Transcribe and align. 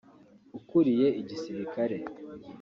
ukuriye 0.57 1.07
igisirikare 1.21 1.97